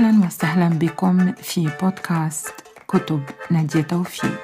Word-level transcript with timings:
أهلا 0.00 0.26
وسهلا 0.26 0.68
بكم 0.68 1.32
في 1.32 1.70
بودكاست 1.82 2.54
كتب 2.88 3.22
نادية 3.50 3.80
توفيق. 3.80 4.40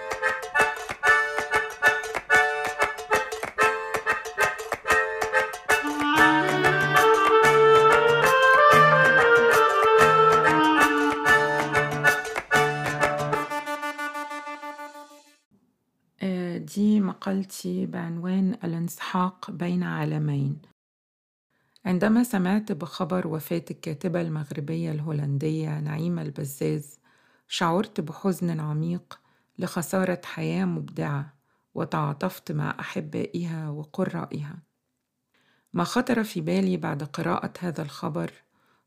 آه، 16.23 16.59
دي 16.59 17.01
مقالتي 17.01 17.87
بعنوان 17.87 18.57
الانسحاق 18.65 19.51
بين 19.51 19.83
عالمين. 19.83 20.76
عندما 21.87 22.25
سمعت 22.25 22.73
بخبر 22.73 23.27
وفاة 23.27 23.65
الكاتبة 23.71 24.21
المغربية 24.21 24.91
الهولندية 24.91 25.81
نعيمة 25.81 26.23
البزاز 26.23 26.99
شعرت 27.49 28.01
بحزن 28.01 28.61
عميق 28.61 29.21
لخسارة 29.59 30.21
حياة 30.25 30.65
مبدعة 30.65 31.35
وتعاطفت 31.75 32.53
مع 32.53 32.77
أحبائها 32.81 33.71
وقرائها 33.71 34.59
ما 35.73 35.85
خطر 35.85 36.25
في 36.25 36.41
بالي 36.41 36.77
بعد 36.77 37.03
قراءة 37.03 37.53
هذا 37.61 37.83
الخبر 37.83 38.33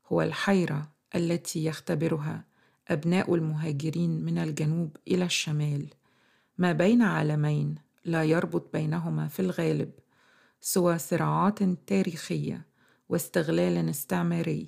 هو 0.06 0.22
الحيرة 0.22 0.88
التي 1.14 1.64
يختبرها 1.64 2.44
أبناء 2.88 3.34
المهاجرين 3.34 4.24
من 4.24 4.38
الجنوب 4.38 4.96
إلى 5.08 5.24
الشمال. 5.24 5.86
ما 6.58 6.72
بين 6.72 7.02
عالمين 7.02 7.74
لا 8.04 8.24
يربط 8.24 8.72
بينهما 8.72 9.28
في 9.28 9.40
الغالب 9.40 9.90
سوى 10.60 10.98
صراعات 10.98 11.62
تاريخية 11.62 12.69
واستغلال 13.10 13.88
استعماري 13.88 14.66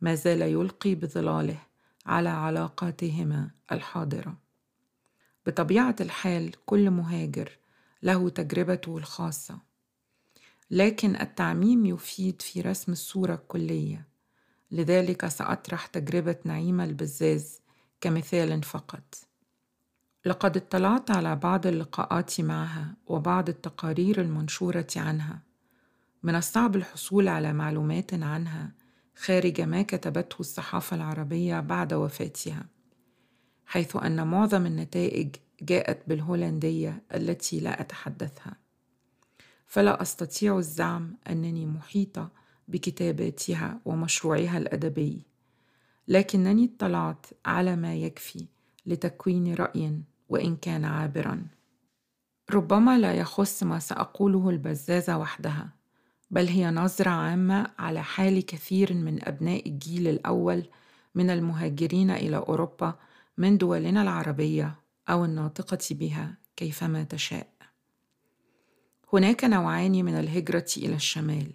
ما 0.00 0.14
زال 0.14 0.42
يلقي 0.42 0.94
بظلاله 0.94 1.58
على 2.06 2.28
علاقاتهما 2.28 3.50
الحاضرة. 3.72 4.36
بطبيعة 5.46 5.96
الحال 6.00 6.52
كل 6.66 6.90
مهاجر 6.90 7.58
له 8.02 8.28
تجربته 8.28 8.98
الخاصة 8.98 9.58
لكن 10.70 11.16
التعميم 11.16 11.86
يفيد 11.86 12.42
في 12.42 12.60
رسم 12.60 12.92
الصورة 12.92 13.34
الكلية. 13.34 14.08
لذلك 14.70 15.26
سأطرح 15.26 15.86
تجربة 15.86 16.36
نعيمة 16.44 16.84
البزاز 16.84 17.60
كمثال 18.00 18.62
فقط. 18.62 19.14
لقد 20.24 20.56
اطلعت 20.56 21.10
على 21.10 21.36
بعض 21.36 21.66
اللقاءات 21.66 22.40
معها 22.40 22.96
وبعض 23.06 23.48
التقارير 23.48 24.20
المنشورة 24.20 24.86
عنها. 24.96 25.46
من 26.26 26.34
الصعب 26.34 26.76
الحصول 26.76 27.28
على 27.28 27.52
معلومات 27.52 28.14
عنها 28.14 28.72
خارج 29.16 29.60
ما 29.60 29.82
كتبته 29.82 30.40
الصحافة 30.40 30.96
العربية 30.96 31.60
بعد 31.60 31.94
وفاتها 31.94 32.66
حيث 33.66 33.96
أن 33.96 34.26
معظم 34.26 34.66
النتائج 34.66 35.36
جاءت 35.62 36.08
بالهولندية 36.08 37.02
التي 37.14 37.60
لا 37.60 37.80
أتحدثها. 37.80 38.56
فلا 39.66 40.02
أستطيع 40.02 40.58
الزعم 40.58 41.16
أنني 41.30 41.66
محيطة 41.66 42.30
بكتاباتها 42.68 43.80
ومشروعها 43.84 44.58
الأدبي 44.58 45.22
لكنني 46.08 46.70
اطلعت 46.76 47.26
على 47.44 47.76
ما 47.76 47.94
يكفي 47.94 48.46
لتكوين 48.86 49.54
رأي 49.54 50.00
وإن 50.28 50.56
كان 50.56 50.84
عابرا. 50.84 51.46
ربما 52.50 52.98
لا 52.98 53.14
يخص 53.14 53.62
ما 53.62 53.78
سأقوله 53.78 54.50
البزازة 54.50 55.18
وحدها. 55.18 55.76
بل 56.30 56.48
هي 56.48 56.70
نظرة 56.70 57.10
عامة 57.10 57.66
على 57.78 58.02
حال 58.02 58.46
كثير 58.46 58.94
من 58.94 59.28
أبناء 59.28 59.68
الجيل 59.68 60.08
الأول 60.08 60.68
من 61.14 61.30
المهاجرين 61.30 62.10
إلى 62.10 62.36
أوروبا 62.36 62.94
من 63.38 63.58
دولنا 63.58 64.02
العربية 64.02 64.74
أو 65.08 65.24
الناطقة 65.24 65.78
بها 65.90 66.34
كيفما 66.56 67.04
تشاء. 67.04 67.48
هناك 69.12 69.44
نوعان 69.44 70.04
من 70.04 70.14
الهجرة 70.14 70.66
إلى 70.76 70.94
الشمال. 70.94 71.52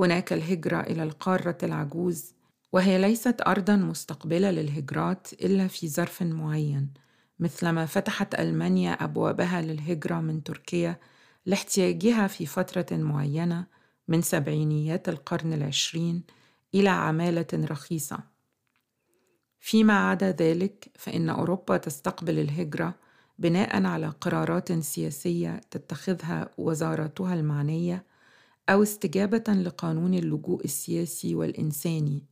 هناك 0.00 0.32
الهجرة 0.32 0.80
إلى 0.80 1.02
القارة 1.02 1.58
العجوز 1.62 2.34
وهي 2.72 2.98
ليست 2.98 3.40
ارضا 3.46 3.76
مستقبلة 3.76 4.50
للهجرات 4.50 5.32
إلا 5.32 5.68
في 5.68 5.88
ظرف 5.88 6.22
معين 6.22 6.90
مثلما 7.38 7.86
فتحت 7.86 8.34
ألمانيا 8.34 8.92
أبوابها 8.92 9.62
للهجرة 9.62 10.20
من 10.20 10.42
تركيا 10.42 10.96
لاحتياجها 11.46 12.26
في 12.26 12.46
فترة 12.46 12.96
معينة 12.96 13.66
من 14.08 14.22
سبعينيات 14.22 15.08
القرن 15.08 15.52
العشرين 15.52 16.22
إلى 16.74 16.88
عمالة 16.88 17.46
رخيصة. 17.54 18.18
فيما 19.60 20.10
عدا 20.10 20.30
ذلك 20.30 20.90
فإن 20.94 21.28
أوروبا 21.28 21.76
تستقبل 21.76 22.38
الهجرة 22.38 22.94
بناء 23.38 23.84
على 23.84 24.08
قرارات 24.08 24.72
سياسية 24.72 25.60
تتخذها 25.70 26.50
وزاراتها 26.58 27.34
المعنية 27.34 28.04
أو 28.68 28.82
استجابة 28.82 29.52
لقانون 29.52 30.14
اللجوء 30.14 30.64
السياسي 30.64 31.34
والإنساني 31.34 32.22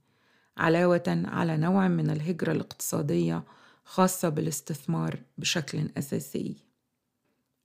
علاوة 0.57 1.25
على 1.25 1.57
نوع 1.57 1.89
من 1.89 2.11
الهجرة 2.11 2.53
الاقتصادية 2.53 3.45
خاصة 3.85 4.29
بالاستثمار 4.29 5.23
بشكل 5.39 5.91
أساسي. 5.99 6.66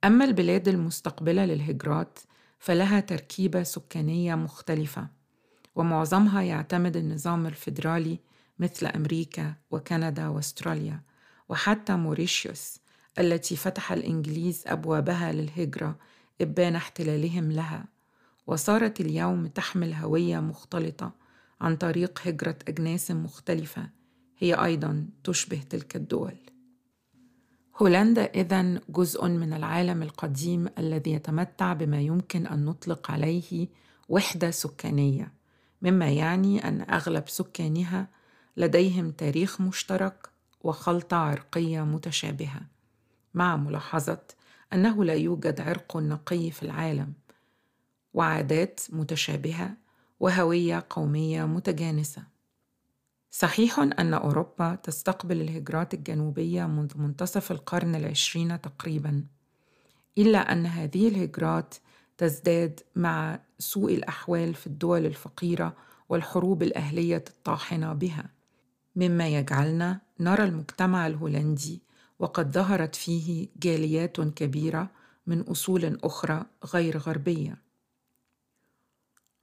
أما 0.04 0.24
البلاد 0.24 0.68
المستقبلة 0.68 1.44
للهجرات 1.44 2.18
فلها 2.58 3.00
تركيبة 3.00 3.62
سكانية 3.62 4.34
مختلفة 4.34 5.08
ومعظمها 5.74 6.42
يعتمد 6.42 6.96
النظام 6.96 7.46
الفيدرالي 7.46 8.18
مثل 8.58 8.86
أمريكا 8.86 9.54
وكندا 9.70 10.28
وأستراليا 10.28 11.00
وحتى 11.48 11.96
موريشيوس 11.96 12.78
التي 13.18 13.56
فتح 13.56 13.92
الإنجليز 13.92 14.64
أبوابها 14.66 15.32
للهجرة 15.32 15.98
إبان 16.40 16.76
احتلالهم 16.76 17.52
لها 17.52 17.84
وصارت 18.46 19.00
اليوم 19.00 19.46
تحمل 19.46 19.92
هوية 19.92 20.40
مختلطة 20.40 21.12
عن 21.60 21.76
طريق 21.76 22.20
هجرة 22.24 22.56
أجناس 22.68 23.10
مختلفة 23.10 23.90
هي 24.38 24.54
أيضا 24.54 25.06
تشبه 25.24 25.60
تلك 25.70 25.96
الدول. 25.96 26.51
هولندا 27.76 28.24
إذا 28.24 28.80
جزء 28.88 29.28
من 29.28 29.52
العالم 29.52 30.02
القديم 30.02 30.68
الذي 30.78 31.12
يتمتع 31.12 31.72
بما 31.72 32.00
يمكن 32.00 32.46
أن 32.46 32.64
نطلق 32.64 33.10
عليه 33.10 33.68
وحدة 34.08 34.50
سكانية، 34.50 35.32
مما 35.82 36.10
يعني 36.10 36.68
أن 36.68 36.80
أغلب 36.90 37.28
سكانها 37.28 38.08
لديهم 38.56 39.10
تاريخ 39.10 39.60
مشترك 39.60 40.28
وخلطة 40.60 41.16
عرقية 41.16 41.82
متشابهة، 41.82 42.60
مع 43.34 43.56
ملاحظة 43.56 44.22
أنه 44.72 45.04
لا 45.04 45.14
يوجد 45.14 45.60
عرق 45.60 45.96
نقي 45.96 46.50
في 46.50 46.62
العالم، 46.62 47.12
وعادات 48.14 48.80
متشابهة 48.90 49.76
وهوية 50.20 50.86
قومية 50.90 51.44
متجانسة. 51.44 52.31
صحيح 53.34 53.78
أن 53.78 54.14
أوروبا 54.14 54.74
تستقبل 54.74 55.40
الهجرات 55.40 55.94
الجنوبية 55.94 56.66
منذ 56.66 56.98
منتصف 56.98 57.52
القرن 57.52 57.94
العشرين 57.94 58.60
تقريبا 58.60 59.24
إلا 60.18 60.52
أن 60.52 60.66
هذه 60.66 61.08
الهجرات 61.08 61.74
تزداد 62.18 62.80
مع 62.96 63.40
سوء 63.58 63.94
الأحوال 63.94 64.54
في 64.54 64.66
الدول 64.66 65.06
الفقيرة 65.06 65.76
والحروب 66.08 66.62
الأهلية 66.62 67.24
الطاحنة 67.28 67.92
بها. 67.92 68.24
مما 68.96 69.28
يجعلنا 69.28 70.00
نرى 70.20 70.44
المجتمع 70.44 71.06
الهولندي 71.06 71.82
وقد 72.18 72.52
ظهرت 72.52 72.94
فيه 72.94 73.48
جاليات 73.56 74.20
كبيرة 74.20 74.90
من 75.26 75.40
أصول 75.40 75.98
أخرى 76.04 76.44
غير 76.74 76.98
غربية. 76.98 77.58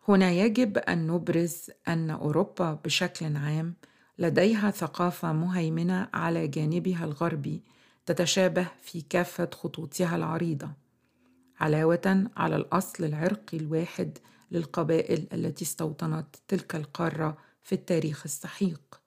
هنا 0.08 0.32
يجب 0.32 0.78
أن 0.78 1.08
نبرز 1.08 1.72
أن 1.88 2.10
أوروبا 2.10 2.74
بشكل 2.86 3.36
عام 3.36 3.74
لديها 4.18 4.72
ثقافة 4.72 5.34
مهيمنة 5.34 6.10
على 6.13 6.48
جانبها 6.48 7.06
الغربي 7.06 7.63
تتشابه 8.06 8.68
في 8.81 9.01
كافة 9.01 9.50
خطوطها 9.54 10.16
العريضة 10.16 10.72
علاوة 11.60 12.30
على 12.38 12.56
الأصل 12.56 13.04
العرقي 13.04 13.57
الواحد 13.57 14.18
للقبائل 14.51 15.28
التي 15.34 15.66
استوطنت 15.66 16.36
تلك 16.48 16.75
القارة 16.75 17.38
في 17.63 17.75
التاريخ 17.75 18.22
السحيق. 18.25 19.02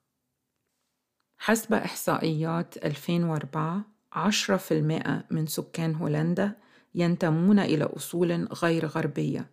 حسب 1.37 1.73
إحصائيات 1.73 2.85
2004 2.85 3.85
10% 4.13 5.31
من 5.31 5.47
سكان 5.47 5.95
هولندا 5.95 6.55
ينتمون 6.95 7.59
إلى 7.59 7.83
أصول 7.83 8.45
غير 8.45 8.85
غربية 8.85 9.52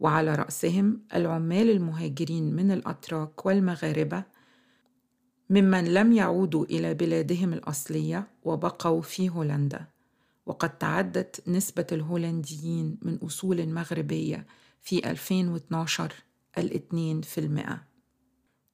وعلى 0.00 0.34
رأسهم 0.34 1.00
العمال 1.14 1.70
المهاجرين 1.70 2.54
من 2.56 2.70
الأتراك 2.70 3.46
والمغاربة 3.46 4.24
ممن 5.50 5.84
لم 5.84 6.12
يعودوا 6.12 6.64
إلى 6.64 6.94
بلادهم 6.94 7.52
الأصلية 7.52 8.26
وبقوا 8.44 9.02
في 9.02 9.28
هولندا 9.28 9.86
وقد 10.46 10.78
تعدت 10.78 11.48
نسبة 11.48 11.86
الهولنديين 11.92 12.98
من 13.02 13.16
أصول 13.16 13.68
مغربية 13.68 14.46
في 14.80 15.10
2012 15.10 16.12
الاثنين 16.58 17.20
في 17.20 17.38
المئة 17.38 17.82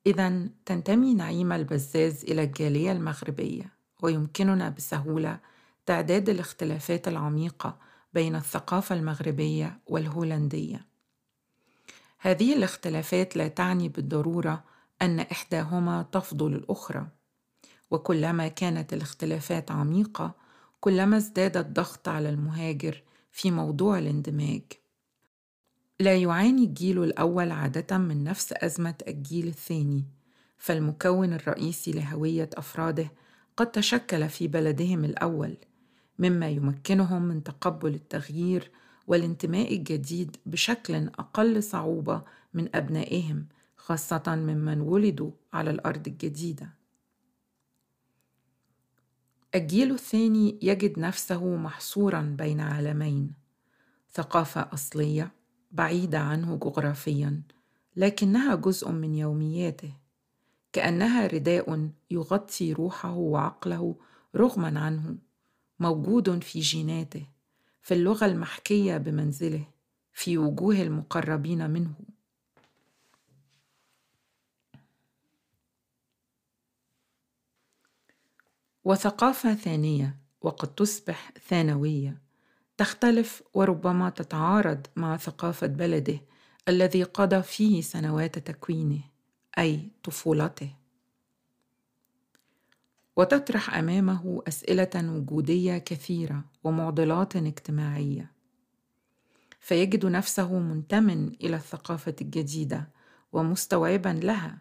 إذا 0.06 0.49
تنتمي 0.67 1.14
نعيمة 1.14 1.56
البزاز 1.56 2.25
إلى 2.25 2.43
الجالية 2.43 2.93
المغربية 2.93 3.73
ويمكننا 4.02 4.69
بسهولة 4.69 5.40
تعداد 5.87 6.28
الاختلافات 6.28 7.08
العميقة 7.08 7.78
بين 8.14 8.37
الثقافة 8.37 8.94
المغربية 8.94 9.81
والهولندية. 9.87 10.95
هذه 12.18 12.56
الاختلافات 12.56 13.36
لا 13.36 13.48
تعني 13.48 13.88
بالضرورة 13.88 14.64
أن 15.02 15.20
إحداهما 15.20 16.02
تفضل 16.12 16.54
الأخرى، 16.54 17.06
وكلما 17.90 18.48
كانت 18.48 18.92
الاختلافات 18.92 19.70
عميقة، 19.70 20.34
كلما 20.80 21.16
ازداد 21.16 21.56
الضغط 21.56 22.08
على 22.08 22.28
المهاجر 22.28 23.02
في 23.32 23.50
موضوع 23.50 23.98
الاندماج. 23.98 24.62
لا 26.00 26.16
يعاني 26.16 26.64
الجيل 26.64 27.02
الأول 27.02 27.50
عادة 27.50 27.98
من 27.98 28.24
نفس 28.24 28.52
أزمة 28.56 28.94
الجيل 29.08 29.46
الثاني، 29.46 30.04
فالمكون 30.58 31.32
الرئيسي 31.32 31.92
لهوية 31.92 32.50
أفراده 32.54 33.12
قد 33.56 33.72
تشكل 33.72 34.28
في 34.28 34.48
بلدهم 34.48 35.04
الأول، 35.04 35.56
مما 36.18 36.48
يمكنهم 36.48 37.22
من 37.22 37.42
تقبل 37.42 37.94
التغيير 37.94 38.70
والانتماء 39.06 39.76
الجديد 39.76 40.37
بشكل 40.47 40.94
أقل 40.94 41.62
صعوبة 41.62 42.23
من 42.55 42.76
أبنائهم، 42.76 43.47
خاصة 43.76 44.23
ممن 44.26 44.81
ولدوا 44.81 45.31
على 45.53 45.70
الأرض 45.70 46.08
الجديدة. 46.08 46.70
الجيل 49.55 49.93
الثاني 49.93 50.58
يجد 50.62 50.99
نفسه 50.99 51.56
محصورا 51.56 52.37
بين 52.38 52.61
عالمين. 52.61 53.32
ثقافة 54.12 54.69
أصلية 54.73 55.32
بعيدة 55.73 56.19
عنه 56.19 56.56
جغرافيا 56.56 57.43
لكنها 57.97 58.55
جزء 58.55 58.91
من 58.91 59.14
يومياته. 59.14 59.93
كأنها 60.73 61.26
رداء 61.26 61.91
يغطي 62.11 62.73
روحه 62.73 63.14
وعقله 63.14 63.97
رغما 64.37 64.81
عنه 64.81 65.17
موجود 65.81 66.43
في 66.43 66.61
جيناته. 66.61 67.26
في 67.87 67.94
اللغة 67.94 68.27
المحكية 68.27 68.97
بمنزله 68.97 69.65
في 70.12 70.38
وجوه 70.38 70.75
المقربين 70.83 71.71
منه. 71.71 71.94
وثقافة 78.85 79.55
ثانية 79.55 80.19
وقد 80.41 80.75
تصبح 80.75 81.33
ثانوية 81.49 82.23
تختلف 82.77 83.43
وربما 83.55 84.11
تتعارض 84.11 84.87
مع 84.97 85.17
ثقافة 85.17 85.67
بلده 85.67 86.21
الذي 86.69 87.03
قضى 87.03 87.43
فيه 87.43 87.81
سنوات 87.81 88.38
تكوينه 88.38 89.00
أي 89.59 89.91
طفولته. 90.03 90.86
وتطرح 93.16 93.74
أمامه 93.74 94.42
أسئلة 94.48 94.90
وجودية 94.94 95.78
كثيرة 95.78 96.44
ومعضلات 96.64 97.36
اجتماعية. 97.36 98.32
فيجد 99.60 100.06
نفسه 100.06 100.58
منتمن 100.58 101.28
إلى 101.28 101.56
الثقافة 101.56 102.14
الجديدة 102.20 102.88
ومستوعبا 103.32 104.08
لها 104.08 104.58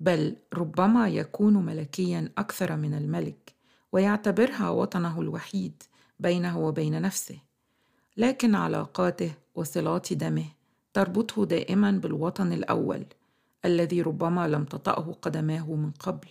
بل 0.00 0.36
ربما 0.54 1.08
يكون 1.08 1.66
ملكيا 1.66 2.32
أكثر 2.38 2.76
من 2.76 2.94
الملك 2.94 3.54
ويعتبرها 3.92 4.70
وطنه 4.70 5.20
الوحيد 5.20 5.82
بينه 6.20 6.58
وبين 6.58 7.02
نفسه. 7.02 7.38
لكن 8.16 8.54
علاقاته 8.54 9.32
وصلات 9.54 10.12
دمه 10.12 10.44
تربطه 10.92 11.44
دائما 11.46 11.90
بالوطن 11.90 12.52
الأول 12.52 13.06
الذي 13.64 14.02
ربما 14.02 14.48
لم 14.48 14.64
تطأه 14.64 15.16
قدماه 15.22 15.74
من 15.74 15.90
قبل. 15.90 16.28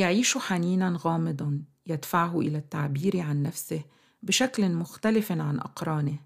يعيش 0.00 0.38
حنينا 0.38 0.98
غامضا 1.00 1.62
يدفعه 1.86 2.40
إلى 2.40 2.58
التعبير 2.58 3.20
عن 3.20 3.42
نفسه 3.42 3.82
بشكل 4.22 4.70
مختلف 4.70 5.32
عن 5.32 5.58
أقرانه. 5.58 6.18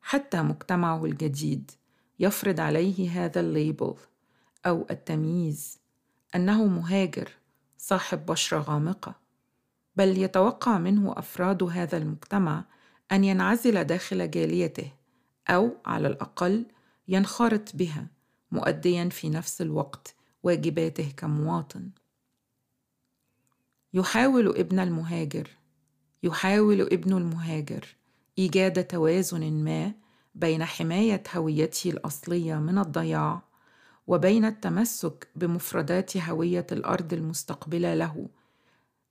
حتى 0.00 0.42
مجتمعه 0.42 1.04
الجديد 1.04 1.70
يفرض 2.18 2.60
عليه 2.60 3.10
هذا 3.24 3.40
الليبل 3.40 3.94
أو 4.66 4.86
التمييز 4.90 5.78
أنه 6.34 6.66
مهاجر 6.66 7.30
صاحب 7.78 8.26
بشرة 8.26 8.58
غامقة. 8.58 9.14
بل 9.96 10.18
يتوقع 10.18 10.78
منه 10.78 11.18
أفراد 11.18 11.62
هذا 11.62 11.96
المجتمع 11.96 12.64
أن 13.12 13.24
ينعزل 13.24 13.84
داخل 13.84 14.30
جاليته 14.30 14.92
أو 15.48 15.76
على 15.86 16.08
الأقل 16.08 16.66
ينخرط 17.08 17.76
بها 17.76 18.06
مؤديا 18.52 19.08
في 19.08 19.30
نفس 19.30 19.62
الوقت 19.62 20.14
واجباته 20.42 21.12
كمواطن. 21.16 21.90
يحاول 23.96 24.48
ابن 24.48 24.78
المهاجر 24.78 25.48
يحاول 26.22 26.80
ابن 26.80 27.16
المهاجر 27.16 27.96
إيجاد 28.38 28.84
توازن 28.84 29.52
ما 29.64 29.92
بين 30.34 30.64
حماية 30.64 31.22
هويته 31.34 31.90
الأصلية 31.90 32.54
من 32.54 32.78
الضياع 32.78 33.42
وبين 34.06 34.44
التمسك 34.44 35.28
بمفردات 35.36 36.16
هوية 36.16 36.66
الأرض 36.72 37.12
المستقبلة 37.12 37.94
له 37.94 38.28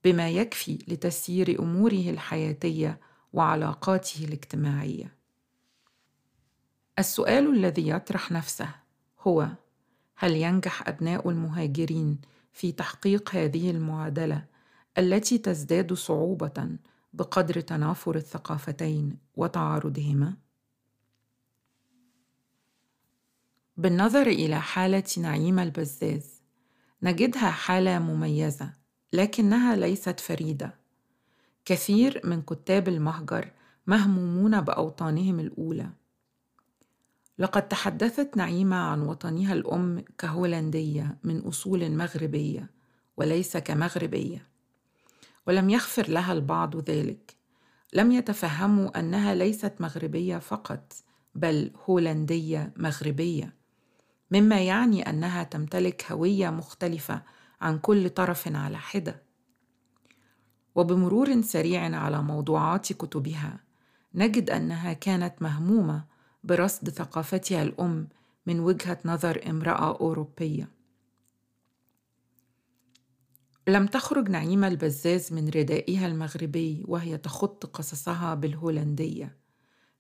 بما 0.03 0.29
يكفي 0.29 0.73
لتسيير 0.88 1.59
أموره 1.59 2.09
الحياتية 2.09 2.99
وعلاقاته 3.33 4.25
الاجتماعية. 4.25 5.15
السؤال 6.99 7.53
الذي 7.53 7.89
يطرح 7.89 8.31
نفسه 8.31 8.69
هو 9.21 9.47
هل 10.15 10.35
ينجح 10.35 10.88
أبناء 10.88 11.29
المهاجرين 11.29 12.17
في 12.53 12.71
تحقيق 12.71 13.35
هذه 13.35 13.71
المعادلة 13.71 14.54
التي 14.97 15.38
تزداد 15.38 15.94
صعوبة 15.94 16.69
بقدر 17.13 17.62
تنافر 17.62 18.15
الثقافتين 18.15 19.18
وتعارضهما؟ 19.36 20.33
بالنظر 23.77 24.27
إلى 24.27 24.62
حالة 24.62 25.03
نعيمه 25.18 25.63
البزاز 25.63 26.42
نجدها 27.03 27.51
حالة 27.51 28.00
مميزة 28.00 28.74
لكنها 29.13 29.75
ليست 29.75 30.19
فريدة. 30.19 30.75
كثير 31.65 32.21
من 32.24 32.41
كتاب 32.41 32.88
المهجر 32.88 33.51
مهمومون 33.88 34.62
بأوطانهم 34.62 35.39
الأولى. 35.39 35.89
لقد 37.39 37.67
تحدثت 37.67 38.38
نعيمة 38.38 38.75
عن 38.75 39.01
وطنها 39.01 39.53
الأم 39.53 40.03
كهولندية 40.17 41.17
من 41.24 41.39
أصول 41.39 41.91
مغربية 41.91 42.69
وليس 43.17 43.58
كمغربية. 43.58 44.54
ولم 45.47 45.69
يغفر 45.69 46.09
لها 46.09 46.33
البعض 46.33 46.89
ذلك. 46.89 47.35
لم 47.93 48.11
يتفهموا 48.11 48.99
أنها 48.99 49.35
ليست 49.35 49.73
مغربية 49.79 50.37
فقط 50.37 50.93
بل 51.35 51.71
هولندية 51.85 52.73
مغربية. 52.77 53.53
مما 54.31 54.61
يعني 54.61 55.09
أنها 55.09 55.43
تمتلك 55.43 56.11
هوية 56.11 56.49
مختلفة 56.49 57.21
عن 57.61 57.79
كل 57.79 58.09
طرف 58.09 58.55
على 58.55 58.77
حدة. 58.77 59.21
وبمرور 60.75 61.41
سريع 61.41 61.95
على 61.99 62.23
موضوعات 62.23 62.93
كتبها 62.93 63.59
نجد 64.15 64.49
أنها 64.49 64.93
كانت 64.93 65.41
مهمومة 65.41 66.03
برصد 66.43 66.89
ثقافتها 66.89 67.63
الأم 67.63 68.07
من 68.45 68.59
وجهة 68.59 68.97
نظر 69.05 69.41
امرأة 69.49 69.97
أوروبية. 69.99 70.75
لم 73.67 73.88
تخرج 73.88 74.29
نعيمة 74.29 74.67
البزاز 74.67 75.34
من 75.34 75.50
ردائها 75.50 76.07
المغربي 76.07 76.84
وهي 76.88 77.17
تخط 77.17 77.65
قصصها 77.65 78.36
بالهولندية. 78.36 79.38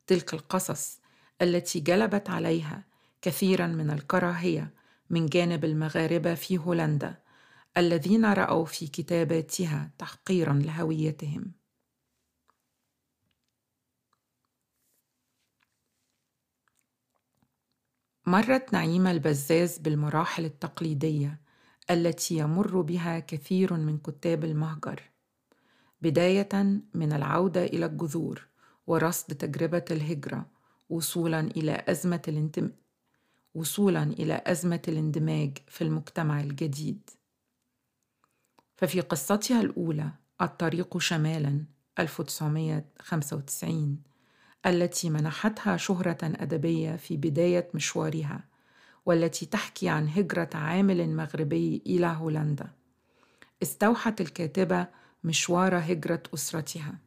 تلك 0.07 0.33
القصص 0.33 0.99
التي 1.41 1.79
جلبت 1.79 2.29
عليها 2.29 2.85
كثيرا 3.21 3.67
من 3.67 3.89
الكراهية 3.89 4.73
من 5.09 5.25
جانب 5.25 5.65
المغاربة 5.65 6.35
في 6.35 6.57
هولندا 6.57 7.15
الذين 7.77 8.25
رأوا 8.25 8.65
في 8.65 8.87
كتاباتها 8.87 9.91
تحقيرا 9.97 10.53
لهويتهم. 10.53 11.51
مرت 18.25 18.73
نعيمة 18.73 19.11
البزاز 19.11 19.77
بالمراحل 19.77 20.45
التقليدية 20.45 21.44
التي 21.89 22.37
يمر 22.37 22.81
بها 22.81 23.19
كثير 23.19 23.73
من 23.73 23.97
كتاب 23.97 24.43
المهجر 24.43 25.01
بداية 26.01 26.81
من 26.93 27.13
العودة 27.13 27.65
إلى 27.65 27.85
الجذور 27.85 28.47
ورصد 28.87 29.35
تجربة 29.35 29.85
الهجرة 29.91 30.45
وصولا 30.89 31.39
إلى 31.39 31.83
أزمة 31.87 32.21
الانتم... 32.27 32.71
وصولا 33.55 34.03
إلى 34.03 34.41
أزمة 34.45 34.81
الاندماج 34.87 35.57
في 35.67 35.83
المجتمع 35.83 36.41
الجديد. 36.41 37.09
ففي 38.77 39.01
قصتها 39.01 39.61
الأولى 39.61 40.11
الطريق 40.41 40.97
شمالا 40.97 41.65
1995 41.99 44.01
التي 44.65 45.09
منحتها 45.09 45.77
شهرة 45.77 46.17
أدبية 46.23 46.95
في 46.95 47.17
بداية 47.17 47.69
مشوارها. 47.73 48.43
والتي 49.05 49.45
تحكي 49.45 49.89
عن 49.89 50.09
هجرة 50.09 50.49
عامل 50.53 51.09
مغربي 51.15 51.81
إلى 51.85 52.05
هولندا. 52.07 52.69
استوحت 53.63 54.21
الكاتبة 54.21 54.87
مشوار 55.23 55.77
هجرة 55.77 56.23
أسرتها. 56.33 56.99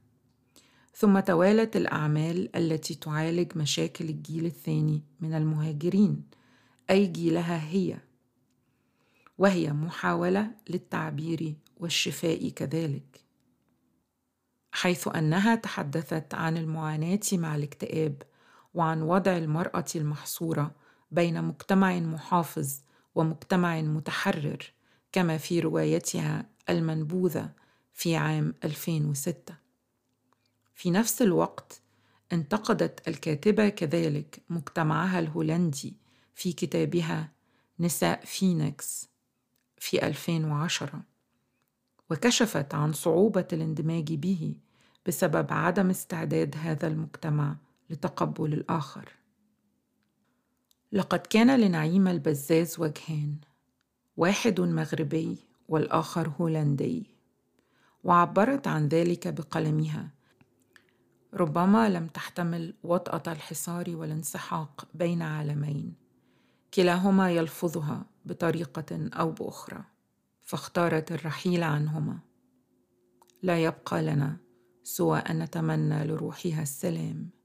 ثم 0.95 1.21
توالت 1.21 1.77
الأعمال 1.77 2.57
التي 2.57 2.95
تعالج 2.95 3.59
مشاكل 3.59 4.05
الجيل 4.05 4.47
الثاني 4.47 5.03
من 5.21 5.35
المهاجرين 5.35 6.23
أي 6.91 7.07
جيلها 7.07 7.69
هي. 7.69 7.99
وهي 9.39 9.73
محاولة 9.73 10.51
للتعبير 10.71 11.55
والشفاء 11.77 12.49
كذلك. 12.49 13.21
حيث 14.73 15.09
أنها 15.09 15.55
تحدثت 15.55 16.35
عن 16.35 16.57
المعاناة 16.57 17.21
مع 17.33 17.57
الاكتئاب 17.57 18.23
وعن 18.75 19.03
وضع 19.03 19.37
المرأة 19.37 19.85
المحصورة 19.97 20.75
بين 21.11 21.45
مجتمع 21.45 21.99
محافظ 21.99 22.81
ومجتمع 23.15 23.81
متحرر 23.81 24.73
كما 25.13 25.39
في 25.39 25.61
روايتها 25.61 26.47
المنبوذة 26.69 27.51
في 27.95 28.17
عام 28.17 28.55
2006 28.65 29.55
في 30.75 30.91
نفس 30.91 31.23
الوقت 31.23 31.81
انتقدت 32.33 33.09
الكاتبة 33.09 33.69
كذلك 33.69 34.43
مجتمعها 34.51 35.19
الهولندي 35.19 35.97
في 36.35 36.53
كتابها 36.53 37.33
نساء 37.81 38.25
فينيكس 38.25 39.09
في 39.79 40.07
2010 40.07 41.03
وكشفت 42.11 42.75
عن 42.75 42.93
صعوبة 42.93 43.49
الاندماج 43.53 44.15
به 44.15 44.55
بسبب 45.07 45.53
عدم 45.53 45.91
استعداد 45.91 46.57
هذا 46.59 46.87
المجتمع 46.87 47.57
لتقبل 47.91 48.53
الآخر. 48.53 49.18
لقد 50.93 51.19
كان 51.19 51.61
لنعيم 51.61 52.09
البزاز 52.09 52.81
وجهان 52.81 53.37
واحد 54.17 54.61
مغربي 54.61 55.37
والآخر 55.69 56.29
هولندي 56.41 57.11
وعبرت 58.05 58.67
عن 58.67 58.89
ذلك 58.89 59.29
بقلمها. 59.29 60.11
ربما 61.35 61.89
لم 61.89 62.07
تحتمل 62.07 62.75
وطأة 62.83 63.33
الحصار 63.33 63.97
والانسحاق 63.97 64.89
بين 64.95 65.23
عالمين 65.23 65.95
كلاهما 66.75 67.31
يلفظها 67.31 68.07
بطريقة 68.25 69.09
أو 69.13 69.31
بأخرى 69.31 69.85
فاختارت 70.43 71.13
الرحيل 71.13 71.63
عنهما. 71.63 72.19
لا 73.43 73.65
يبقى 73.65 74.03
لنا 74.03 74.37
سوى 74.83 75.19
أن 75.19 75.39
نتمنى 75.39 76.05
لروحها 76.05 76.63
السلام. 76.63 77.38